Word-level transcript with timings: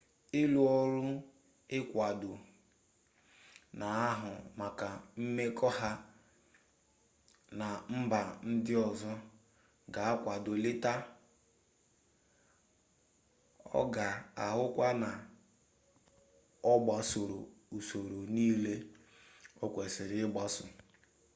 ụlọọrụ 0.41 1.03
ekuwadọ 1.77 2.31
na-ahụ 3.79 4.31
maka 4.59 4.87
mmekọ 5.21 5.67
ha 5.79 5.91
na 7.59 7.67
mba 7.97 8.19
ndị 8.49 8.73
ọzọ 8.87 9.11
ga-akwado 9.93 10.51
leta 10.65 10.93
a 11.01 11.07
ọ 13.81 13.83
ga-ahụkwa 13.93 14.87
na 15.01 15.09
ọ 16.71 16.73
gbasoro 16.83 17.39
usoro 17.75 18.19
niile 18.35 18.73
o 19.63 19.65
kwesiri 19.73 20.15
ịgbaso 20.25 20.65